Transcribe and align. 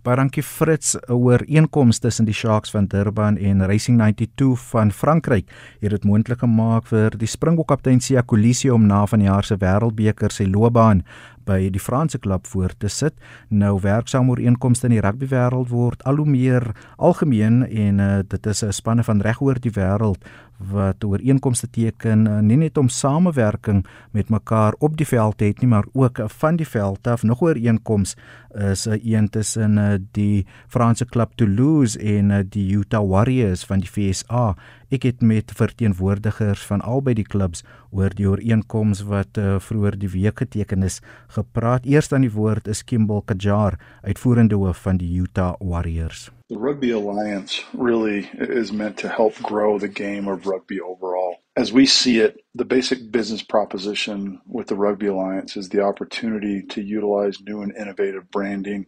Baie 0.00 0.16
dankie 0.16 0.40
Fritz 0.40 0.94
oor 1.12 1.42
ooreenkomste 1.42 2.06
tussen 2.06 2.24
die 2.24 2.34
Sharks 2.34 2.70
van 2.72 2.86
Durban 2.88 3.36
en 3.36 3.60
Racing 3.68 3.98
92 3.98 4.62
van 4.70 4.92
Frankryk. 4.92 5.50
Het 5.82 5.92
dit 5.92 6.06
moontlik 6.08 6.40
gemaak 6.40 6.86
vir 6.88 7.12
die 7.20 7.28
Springbok 7.28 7.68
kaptein 7.68 8.00
Sia 8.00 8.22
Kolisi 8.24 8.70
om 8.72 8.86
na 8.88 9.02
van 9.10 9.20
die 9.20 9.28
jaar 9.28 9.44
se 9.44 9.58
Wêreldbeker 9.60 10.32
se 10.32 10.46
loopbaan 10.48 11.02
by 11.44 11.70
die 11.70 11.80
Franse 11.80 12.18
klub 12.18 12.46
voor 12.46 12.74
te 12.78 12.88
sit. 12.88 13.14
Nou 13.48 13.78
werksaam 13.80 14.30
ooreenkomste 14.30 14.86
in 14.86 14.96
die 14.96 15.00
rugby 15.04 15.26
wêreld 15.30 15.68
word 15.68 16.04
al 16.04 16.16
hoe 16.16 16.26
meer 16.26 16.70
algemeen 16.96 17.62
en 17.68 17.98
uh, 17.98 18.18
dit 18.28 18.46
is 18.46 18.62
'n 18.64 18.72
spanne 18.72 19.02
van 19.02 19.20
regoor 19.20 19.60
die 19.60 19.72
wêreld 19.72 20.24
wat 20.68 21.04
ooreenkomste 21.04 21.70
teken 21.70 22.26
uh, 22.26 22.38
nie 22.44 22.56
net 22.56 22.78
om 22.78 22.88
samewerking 22.88 23.86
met 24.12 24.28
mekaar 24.28 24.74
op 24.78 24.96
die 24.96 25.06
veld 25.06 25.40
het 25.40 25.60
nie, 25.60 25.68
maar 25.68 25.86
ook 25.92 26.18
uh, 26.18 26.28
van 26.28 26.56
die 26.56 26.68
veld 26.68 27.06
af. 27.06 27.22
Nog 27.22 27.40
'n 27.40 27.44
ooreenkoms 27.44 28.16
is 28.54 28.86
'n 28.86 28.92
uh, 28.92 29.14
een 29.14 29.28
tussen 29.28 29.78
uh, 29.78 29.94
die 30.12 30.46
Franse 30.68 31.04
klub 31.04 31.32
Toulouse 31.34 31.98
en 31.98 32.30
uh, 32.30 32.38
die 32.48 32.76
Utah 32.76 33.08
Warriors 33.08 33.64
van 33.64 33.78
die 33.80 33.88
FSA. 33.88 34.56
Ek 34.90 35.04
het 35.06 35.20
met 35.22 35.52
verteenwoordigers 35.54 36.64
van 36.66 36.80
albei 36.82 37.12
die 37.14 37.26
klubs 37.26 37.62
oor 37.94 38.10
die 38.18 38.26
ooreenkoms 38.26 39.04
wat 39.06 39.38
uh, 39.38 39.60
vroeër 39.62 39.94
die 40.02 40.10
week 40.10 40.42
geteken 40.42 40.82
is 40.82 40.98
gepraat. 41.30 41.86
Eers 41.86 42.10
aan 42.10 42.26
die 42.26 42.32
woord 42.34 42.66
is 42.66 42.82
Kimball 42.82 43.22
Kajar, 43.24 43.78
uitvoerende 44.02 44.58
hoof 44.58 44.82
van 44.82 44.98
die 44.98 45.12
Utah 45.22 45.54
Warriors. 45.60 46.32
The 46.50 46.58
Rugby 46.58 46.90
Alliance 46.90 47.62
really 47.78 48.26
is 48.34 48.72
meant 48.72 48.98
to 48.98 49.08
help 49.08 49.38
grow 49.46 49.78
the 49.78 49.92
game 49.94 50.26
of 50.26 50.46
rugby 50.46 50.80
overall. 50.80 51.38
As 51.54 51.70
we 51.70 51.86
see 51.86 52.18
it, 52.18 52.42
the 52.58 52.66
basic 52.66 53.12
business 53.12 53.44
proposition 53.44 54.40
with 54.44 54.66
the 54.66 54.74
Rugby 54.74 55.06
Alliance 55.06 55.56
is 55.56 55.68
the 55.68 55.84
opportunity 55.86 56.66
to 56.66 56.82
utilize 56.82 57.38
new 57.46 57.62
and 57.62 57.76
innovative 57.76 58.28
branding, 58.32 58.86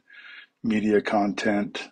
media 0.65 1.01
content, 1.01 1.92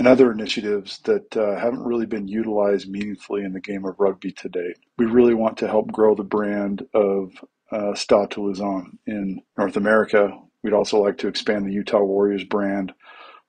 and 0.00 0.08
other 0.08 0.32
initiatives 0.32 0.98
that 1.00 1.36
uh, 1.36 1.60
haven't 1.60 1.84
really 1.84 2.06
been 2.06 2.26
utilized 2.26 2.88
meaningfully 2.88 3.44
in 3.44 3.52
the 3.52 3.60
game 3.60 3.84
of 3.84 4.00
rugby 4.00 4.32
to 4.32 4.48
date. 4.48 4.78
We 4.96 5.04
really 5.04 5.34
want 5.34 5.58
to 5.58 5.68
help 5.68 5.92
grow 5.92 6.14
the 6.14 6.24
brand 6.24 6.86
of 6.94 7.34
uh, 7.70 7.94
Stade 7.94 8.30
Toulousain 8.30 8.96
in 9.06 9.42
North 9.58 9.76
America. 9.76 10.32
We'd 10.62 10.72
also 10.72 11.02
like 11.02 11.18
to 11.18 11.28
expand 11.28 11.66
the 11.66 11.74
Utah 11.74 12.02
Warriors 12.02 12.44
brand 12.44 12.94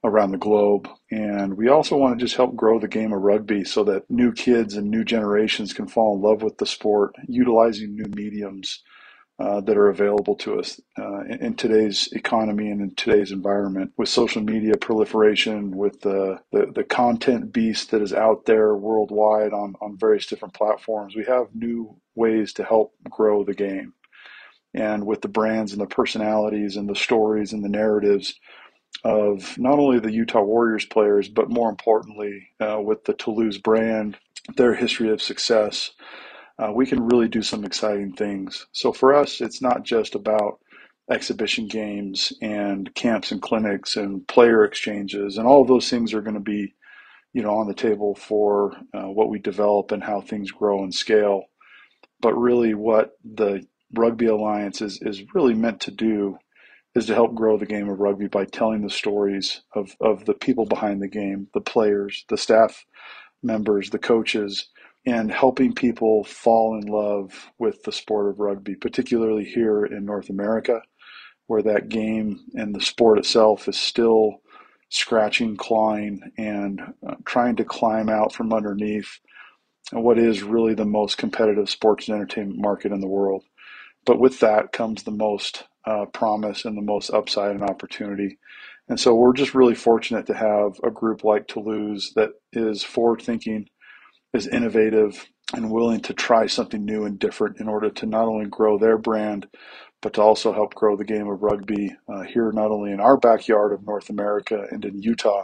around 0.03 0.31
the 0.31 0.37
globe. 0.37 0.89
And 1.09 1.55
we 1.55 1.69
also 1.69 1.95
want 1.95 2.19
to 2.19 2.25
just 2.25 2.35
help 2.35 2.53
grow 2.53 2.79
the 2.79 2.87
game 2.89 3.13
of 3.13 3.21
rugby 3.21 3.63
so 3.63 3.85
that 3.85 4.11
new 4.11 4.33
kids 4.33 4.75
and 4.75 4.91
new 4.91 5.05
generations 5.05 5.71
can 5.71 5.87
fall 5.87 6.17
in 6.17 6.21
love 6.21 6.43
with 6.43 6.57
the 6.57 6.65
sport, 6.65 7.15
utilizing 7.29 7.95
new 7.95 8.11
mediums 8.13 8.83
that 9.61 9.77
are 9.77 9.89
available 9.89 10.35
to 10.35 10.59
us 10.59 10.79
uh, 10.99 11.21
in, 11.21 11.45
in, 11.45 11.53
today's 11.55 12.09
economy 12.11 12.69
and 12.69 12.81
in 12.81 12.93
today's 12.95 13.31
environment. 13.31 13.91
With 13.97 14.09
social 14.09 14.41
media 14.41 14.75
proliferation, 14.77 15.75
with 15.75 16.01
the, 16.01 16.39
the, 16.51 16.71
the 16.75 16.83
content 16.83 17.51
beast 17.51 17.91
that 17.91 18.01
is 18.01 18.13
out 18.13 18.45
there 18.45 18.75
worldwide 18.75 19.53
on, 19.53 19.75
on 19.81 19.97
various 19.97 20.27
different 20.27 20.53
platforms, 20.53 21.15
we 21.15 21.25
have 21.25 21.47
new 21.55 21.95
ways 22.13 22.53
to 22.53 22.63
help 22.63 22.93
grow 23.09 23.43
the 23.43 23.53
game. 23.53 23.93
And 24.73 25.05
with 25.05 25.21
the 25.21 25.27
brands 25.27 25.71
and 25.71 25.81
the 25.81 25.87
personalities 25.87 26.75
and 26.77 26.87
the 26.87 26.95
stories 26.95 27.51
and 27.51 27.63
the 27.63 27.69
narratives 27.69 28.35
of 29.03 29.57
not 29.57 29.79
only 29.79 29.99
the 29.99 30.11
Utah 30.11 30.41
Warriors 30.41 30.85
players, 30.85 31.27
but 31.27 31.49
more 31.49 31.69
importantly, 31.69 32.49
uh, 32.59 32.79
with 32.81 33.03
the 33.05 33.13
Toulouse 33.13 33.57
brand, 33.57 34.17
their 34.55 34.75
history 34.75 35.09
of 35.09 35.21
success, 35.21 35.91
uh, 36.59 36.71
we 36.73 36.85
can 36.85 37.03
really 37.03 37.27
do 37.27 37.41
some 37.41 37.63
exciting 37.65 38.13
things. 38.13 38.67
So 38.71 38.91
for 38.91 39.13
us, 39.13 39.41
it's 39.41 39.61
not 39.61 39.83
just 39.83 40.15
about 40.15 40.59
exhibition 41.09 41.67
games 41.67 42.31
and 42.41 42.93
camps 42.95 43.31
and 43.31 43.41
clinics 43.41 43.95
and 43.95 44.27
player 44.27 44.63
exchanges, 44.63 45.37
and 45.37 45.47
all 45.47 45.61
of 45.61 45.67
those 45.67 45.89
things 45.89 46.13
are 46.13 46.21
going 46.21 46.35
to 46.35 46.39
be, 46.39 46.75
you 47.33 47.41
know, 47.41 47.55
on 47.55 47.67
the 47.67 47.73
table 47.73 48.15
for 48.15 48.73
uh, 48.93 49.07
what 49.07 49.29
we 49.29 49.39
develop 49.39 49.91
and 49.91 50.03
how 50.03 50.21
things 50.21 50.51
grow 50.51 50.83
and 50.83 50.93
scale. 50.93 51.45
But 52.21 52.35
really, 52.35 52.73
what 52.73 53.11
the 53.23 53.65
Rugby 53.93 54.27
Alliance 54.27 54.81
is 54.81 54.99
is 55.01 55.23
really 55.33 55.53
meant 55.53 55.81
to 55.81 55.91
do 55.91 56.37
is 56.95 57.05
to 57.05 57.13
help 57.13 57.33
grow 57.33 57.57
the 57.57 57.65
game 57.65 57.89
of 57.89 57.99
rugby 57.99 58.27
by 58.27 58.45
telling 58.45 58.81
the 58.81 58.89
stories 58.89 59.61
of, 59.73 59.95
of 60.01 60.25
the 60.25 60.33
people 60.33 60.65
behind 60.65 61.01
the 61.01 61.07
game, 61.07 61.47
the 61.53 61.61
players, 61.61 62.25
the 62.29 62.37
staff 62.37 62.85
members, 63.41 63.89
the 63.89 63.99
coaches, 63.99 64.67
and 65.05 65.31
helping 65.31 65.73
people 65.73 66.23
fall 66.23 66.79
in 66.79 66.87
love 66.87 67.51
with 67.57 67.81
the 67.83 67.91
sport 67.91 68.29
of 68.29 68.39
rugby, 68.39 68.75
particularly 68.75 69.45
here 69.45 69.85
in 69.85 70.05
North 70.05 70.29
America, 70.29 70.81
where 71.47 71.63
that 71.63 71.89
game 71.89 72.39
and 72.53 72.75
the 72.75 72.81
sport 72.81 73.17
itself 73.17 73.67
is 73.67 73.77
still 73.77 74.41
scratching, 74.89 75.55
clawing, 75.57 76.21
and 76.37 76.81
uh, 77.07 77.15
trying 77.25 77.55
to 77.55 77.63
climb 77.63 78.09
out 78.09 78.33
from 78.33 78.53
underneath 78.53 79.19
what 79.91 80.19
is 80.19 80.43
really 80.43 80.73
the 80.73 80.85
most 80.85 81.17
competitive 81.17 81.69
sports 81.69 82.07
and 82.07 82.15
entertainment 82.15 82.59
market 82.59 82.91
in 82.91 83.01
the 83.01 83.07
world. 83.07 83.43
But 84.05 84.19
with 84.19 84.39
that 84.39 84.71
comes 84.71 85.03
the 85.03 85.11
most 85.11 85.63
uh, 85.85 86.05
promise 86.05 86.65
and 86.65 86.77
the 86.77 86.81
most 86.81 87.09
upside 87.11 87.51
and 87.51 87.63
opportunity. 87.63 88.37
And 88.87 88.99
so 88.99 89.15
we're 89.15 89.33
just 89.33 89.55
really 89.55 89.75
fortunate 89.75 90.27
to 90.27 90.33
have 90.33 90.79
a 90.83 90.91
group 90.91 91.23
like 91.23 91.47
Toulouse 91.47 92.11
that 92.15 92.31
is 92.53 92.83
forward 92.83 93.21
thinking, 93.21 93.67
is 94.33 94.47
innovative, 94.47 95.27
and 95.53 95.71
willing 95.71 95.99
to 95.99 96.13
try 96.13 96.47
something 96.47 96.85
new 96.85 97.05
and 97.05 97.19
different 97.19 97.59
in 97.59 97.67
order 97.67 97.89
to 97.89 98.05
not 98.05 98.27
only 98.27 98.45
grow 98.45 98.77
their 98.77 98.97
brand, 98.97 99.47
but 100.01 100.13
to 100.13 100.21
also 100.21 100.53
help 100.53 100.73
grow 100.73 100.95
the 100.95 101.03
game 101.03 101.27
of 101.27 101.43
rugby 101.43 101.95
uh, 102.07 102.21
here, 102.21 102.51
not 102.53 102.71
only 102.71 102.91
in 102.91 102.99
our 102.99 103.17
backyard 103.17 103.73
of 103.73 103.85
North 103.85 104.09
America 104.09 104.65
and 104.71 104.85
in 104.85 105.01
Utah, 105.01 105.43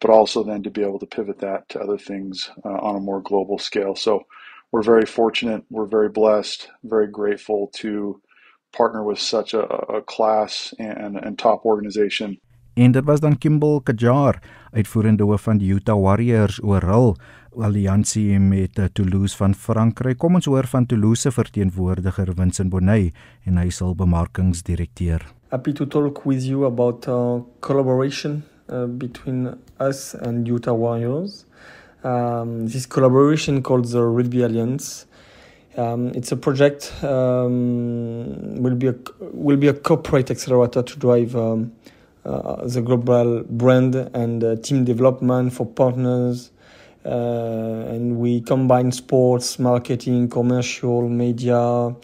but 0.00 0.10
also 0.10 0.42
then 0.42 0.62
to 0.62 0.70
be 0.70 0.82
able 0.82 0.98
to 0.98 1.06
pivot 1.06 1.38
that 1.40 1.68
to 1.68 1.80
other 1.80 1.98
things 1.98 2.50
uh, 2.64 2.68
on 2.68 2.96
a 2.96 3.00
more 3.00 3.20
global 3.20 3.58
scale. 3.58 3.96
So 3.96 4.24
we're 4.70 4.82
very 4.82 5.06
fortunate, 5.06 5.64
we're 5.70 5.86
very 5.86 6.08
blessed, 6.08 6.68
very 6.84 7.08
grateful 7.08 7.70
to 7.74 8.20
partner 8.72 9.04
with 9.04 9.18
such 9.18 9.54
a, 9.54 9.62
a 9.62 10.02
class 10.02 10.74
and, 10.78 11.16
and 11.16 11.38
top 11.38 11.64
organization. 11.64 12.38
En 12.74 12.92
dit 12.92 13.04
was 13.04 13.20
dan 13.20 13.38
Kimball 13.38 13.80
Kjar, 13.82 14.40
uitvoerende 14.72 15.22
hoof 15.22 15.42
van 15.46 15.58
die 15.58 15.70
Utah 15.70 16.00
Warriors 16.00 16.58
oor 16.62 16.82
hul 16.82 17.12
alliansie 17.62 18.38
met 18.42 18.78
eh, 18.82 18.88
Toulouse 18.92 19.36
van 19.36 19.54
Frankryk. 19.54 20.18
Kom 20.18 20.34
ons 20.34 20.48
hoor 20.50 20.66
van 20.66 20.86
Toulouse 20.90 21.22
se 21.22 21.30
verteenwoordiger 21.30 22.32
Vincent 22.34 22.70
Bonnet 22.72 23.14
en 23.46 23.60
hy 23.62 23.68
sal 23.70 23.94
bemarkingsdirekteur. 23.94 25.22
Happy 25.54 25.72
to 25.72 25.86
talk 25.86 26.24
with 26.26 26.42
you 26.42 26.66
about 26.66 27.06
uh, 27.06 27.38
collaboration 27.60 28.42
uh, 28.66 28.86
between 28.86 29.54
us 29.78 30.16
and 30.26 30.48
Utah 30.48 30.74
Warriors. 30.74 31.44
Um, 32.02 32.66
this 32.66 32.86
collaboration 32.86 33.62
called 33.62 33.86
the 33.86 34.02
Rugby 34.02 34.42
Alliance 34.42 35.06
Um, 35.76 36.12
it's 36.14 36.30
a 36.30 36.36
project 36.36 36.92
um, 37.02 38.62
will 38.62 38.76
be 38.76 38.86
a 38.86 38.94
will 39.32 39.56
be 39.56 39.66
a 39.66 39.74
corporate 39.74 40.30
accelerator 40.30 40.82
to 40.82 40.98
drive 40.98 41.34
um, 41.34 41.72
uh, 42.24 42.66
the 42.66 42.80
global 42.82 43.42
brand 43.44 43.94
and 43.94 44.42
uh, 44.42 44.56
team 44.56 44.84
development 44.84 45.52
for 45.52 45.66
partners. 45.66 46.50
Uh, 47.04 47.84
and 47.88 48.18
we 48.18 48.40
combine 48.40 48.90
sports, 48.90 49.58
marketing, 49.58 50.28
commercial, 50.28 51.08
media, 51.08 51.94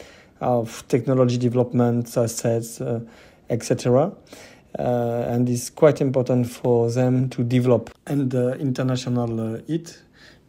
technology 0.88 1.38
development, 1.38 2.16
assets, 2.16 2.80
uh, 2.80 3.00
etc. 3.48 4.12
Uh, 4.78 4.82
and 5.26 5.48
it's 5.48 5.70
quite 5.70 6.00
important 6.00 6.48
for 6.48 6.91
them 6.91 7.28
to 7.30 7.42
develop 7.42 7.91
and 8.06 8.32
international 8.34 9.54
it 9.69 9.98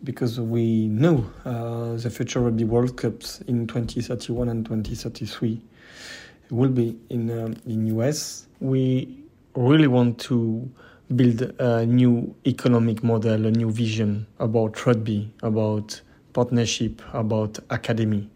because 0.04 0.40
we 0.40 0.88
know 0.88 1.26
uh, 1.46 1.96
the 1.96 2.10
future 2.10 2.40
Rugby 2.40 2.64
World 2.64 2.98
Cups 2.98 3.42
in 3.42 3.68
2031 3.68 4.50
and 4.50 4.66
2033 4.66 5.62
will 6.50 6.70
be 6.70 6.98
in 7.10 7.30
uh, 7.30 7.54
in 7.66 7.88
US. 7.98 8.48
We 8.60 9.22
really 9.56 9.88
want 9.88 10.20
to 10.22 10.70
build 11.16 11.42
a 11.60 11.86
new 11.86 12.34
economic 12.46 13.04
model, 13.04 13.46
a 13.46 13.52
new 13.52 13.70
vision 13.70 14.26
about 14.40 14.86
rugby, 14.86 15.34
about 15.44 16.00
partnership, 16.34 17.02
about 17.14 17.60
academy, 17.70 18.30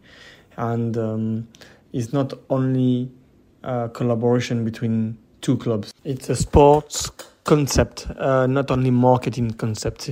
and 0.57 0.97
um, 0.97 1.47
it's 1.93 2.11
not 2.11 2.33
only 2.49 3.09
a 3.63 3.89
collaboration 3.89 4.65
between 4.65 5.17
two 5.41 5.57
clubs. 5.57 5.93
It's 6.03 6.29
a 6.29 6.35
sports 6.35 7.09
concept, 7.45 8.07
uh, 8.17 8.47
not 8.47 8.71
only 8.71 8.91
marketing 8.91 9.51
concept 9.51 10.11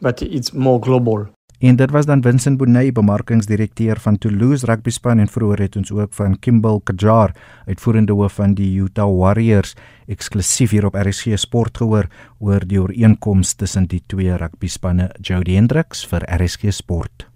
but 0.00 0.22
it's 0.22 0.52
more 0.52 0.80
global. 0.80 1.28
En 1.60 1.76
dit 1.76 1.90
was 1.90 2.06
dan 2.06 2.22
Vincent 2.22 2.56
Bonnet, 2.56 2.94
bemarkingsdirekteur 2.96 4.00
van 4.00 4.16
Toulouse 4.18 4.64
Rugby 4.66 4.90
span 4.90 5.20
en 5.20 5.28
vroeër 5.28 5.60
het 5.66 5.76
ons 5.76 5.92
ook 5.92 6.14
van 6.16 6.38
Kimball 6.40 6.80
Kajar, 6.88 7.34
uitvoerende 7.68 8.16
hoof 8.16 8.38
van 8.40 8.54
die 8.56 8.70
Utah 8.80 9.12
Warriors, 9.12 9.74
eksklusief 10.08 10.72
hier 10.72 10.88
op 10.88 10.96
RSG 10.96 11.36
Sport 11.36 11.76
gehoor 11.82 12.08
oor 12.38 12.64
die 12.64 12.80
ooreenkoms 12.80 13.58
tussen 13.60 13.90
die 13.92 14.00
twee 14.06 14.36
rugby 14.40 14.72
spanne. 14.72 15.10
Jody 15.20 15.60
Hendricks 15.60 16.06
vir 16.08 16.24
RSG 16.40 16.72
Sport. 16.72 17.29